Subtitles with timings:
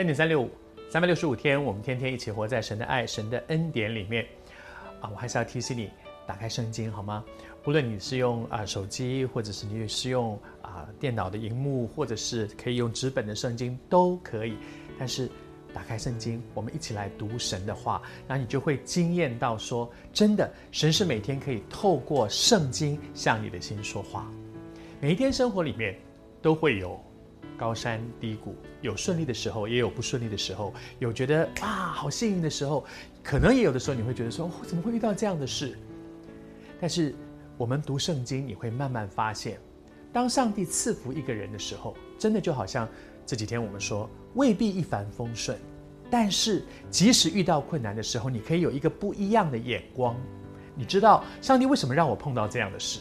[0.00, 0.48] 恩典三六五，
[0.88, 4.26] 三百六十五天，我们天天一起活在神的爱、神的恩典里面。
[4.98, 5.90] 啊，我还是要提醒你，
[6.26, 7.22] 打开圣经好吗？
[7.66, 14.56] 无论你是用啊手机，或者是你是用啊电脑的荧幕，或者是可以用纸本的圣经都可以。
[14.98, 15.28] 但是
[15.74, 24.32] 打开圣经，我们一起来读神的话，那你就会惊艳到说，真的，神是每天可以透过圣经向你的心说话。
[24.98, 25.94] 每一天生活里面
[26.40, 26.98] 都会有。
[27.60, 32.86] 高山低谷，有顺利的时候，也有不顺利的时候，有觉得啊好幸运的时候，
[33.22, 35.76] 可能也有的时候你会觉得说，哦，怎么会遇到这样的事？
[36.80, 37.14] 但是
[37.58, 39.60] 我们读圣经，你会慢慢发现，
[40.10, 42.88] 当上帝赐福一个人的时候，真的就好像
[43.26, 45.58] 这几天我们说，未必一帆风顺，
[46.10, 50.16] 但是即使遇到困难的时候，你可以有一个不一样的眼光。
[50.74, 53.00] 你知道上帝为什么让我碰到这样的事？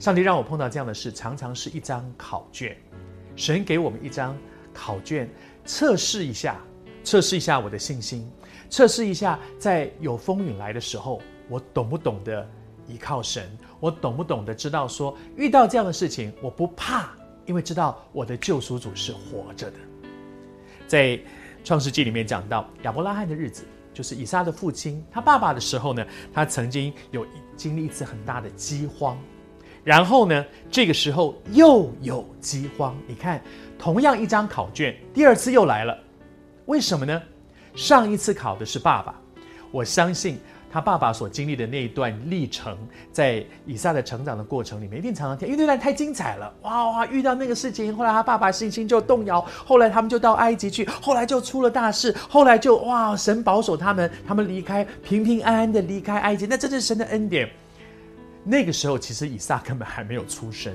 [0.00, 2.74] 上帝让我碰到这样的事，常常是一张考卷。
[3.38, 4.36] 神给我们一张
[4.74, 5.30] 考卷，
[5.64, 6.60] 测试一下，
[7.04, 8.28] 测试一下我的信心，
[8.68, 12.44] 测试一下在有风雨来的时候，我懂不懂得
[12.88, 17.10] 依靠神，我懂不懂得知道说遇到这样的事情我不怕，
[17.46, 19.76] 因为知道我的救赎主是活着的。
[20.88, 21.18] 在
[21.62, 23.62] 创世纪里面讲到亚伯拉罕的日子，
[23.94, 27.24] 就是以撒的父亲，他爸爸的时候呢，他曾经有
[27.56, 29.16] 经历一次很大的饥荒。
[29.88, 32.94] 然后呢，这个时候又有饥荒。
[33.06, 33.40] 你看，
[33.78, 35.96] 同样一张考卷，第二次又来了。
[36.66, 37.22] 为什么呢？
[37.74, 39.14] 上一次考的是爸爸，
[39.70, 40.38] 我相信
[40.70, 42.76] 他爸爸所经历的那一段历程，
[43.10, 46.52] 在以撒的成长的过程里面，一定常常听，因为那段太精彩了。
[46.60, 57.48] 哇哇，遇到那个事情，后来他爸爸信心就动摇，后来他们就到埃及去，后来就出了大事，后来就哇，神保守他们，他们离开，平平安安的离开埃及，那这是神的恩典。
[58.44, 60.74] 那个时候，其实以撒根本还没有出生，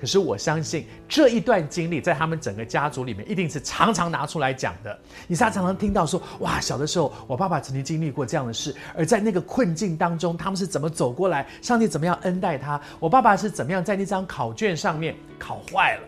[0.00, 4.96] 可是我相信这一段经历在他们整个家族里面一定是常常拿出来讲的。
[5.26, 11.48] 以撒常常听到说：“哇，小的时候我爸爸曾经经历过这样的事，而在那个困境当中，他们是怎么走过来？
[11.60, 12.80] 上帝怎么样恩待他？
[13.00, 16.02] 我爸爸是怎么样在那张考卷上面考坏了？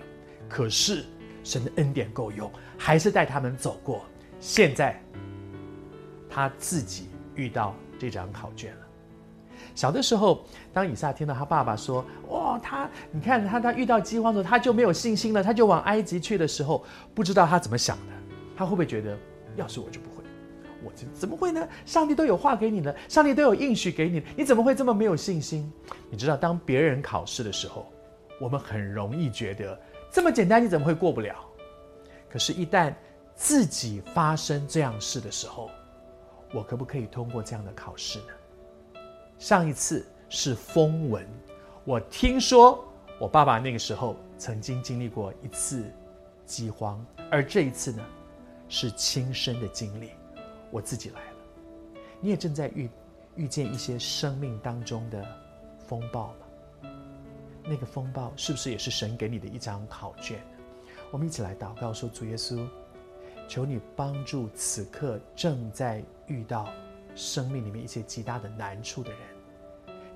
[0.49, 1.05] 可是
[1.43, 4.05] 神的恩典够用，还是带他们走过。
[4.39, 5.03] 现在
[6.29, 8.87] 他自己遇到这张考卷了。”
[9.75, 18.13] 小的时候，当以撒听到他爸爸说：“哇，他你看他他遇到饥荒的时候，他就没有信心了，他就往埃及去的时候，不知道他怎么想的。
[18.57, 19.17] 他会不会觉得，
[19.57, 20.23] 要是我就不会，
[20.85, 21.67] 我这怎么会呢？
[21.87, 25.73] 上帝都有话给你了，上帝都有应许给你，你怎么会这么没有信心？
[26.11, 27.87] 你知道，当别人考试的时候，
[28.39, 29.81] 我们很容易觉得
[30.13, 31.35] 这么简单，你怎么会过不了？
[32.31, 32.93] 可是，一旦
[33.35, 35.71] 自己发生这样事的时候，
[36.53, 38.27] 我可不可以通过这样的考试呢？”
[39.41, 41.27] 上一次是风闻，
[41.87, 42.85] 我听说
[43.19, 45.83] 我爸爸那个时候曾经经历过一次
[46.45, 48.05] 饥荒，而这一次呢，
[48.69, 50.11] 是亲身的经历，
[50.71, 51.37] 我自己来了。
[52.21, 52.91] 你也正在遇
[53.35, 55.27] 遇见一些生命当中的
[55.89, 56.91] 风暴吗？
[57.65, 60.39] 那个风暴是不是也是神给你的一张考卷？
[61.11, 62.69] 我们一起来祷告说：主耶稣，
[63.49, 66.69] 求你帮助此刻正在遇到。
[67.21, 69.21] 生命里面一些极大的难处的人，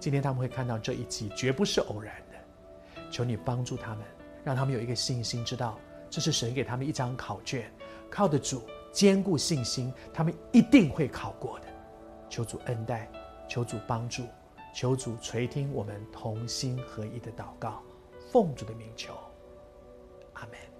[0.00, 3.02] 今天他们会看到这一集，绝不是偶然的。
[3.10, 4.04] 求你帮助他们，
[4.42, 5.78] 让他们有一个信心，知道
[6.08, 7.70] 这是神给他们一张考卷，
[8.10, 11.66] 靠得住，坚固信心，他们一定会考过的。
[12.30, 13.08] 求主恩待，
[13.46, 14.24] 求主帮助，
[14.74, 17.82] 求主垂听我们同心合一的祷告，
[18.32, 19.12] 奉主的名求，
[20.32, 20.73] 阿门。